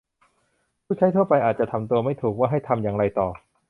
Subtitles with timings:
[0.85, 3.27] ผู้ใช้ทั่วไปอาจจะทำตัวไม่ถูกว่าให้ทำอย่างไรต่อ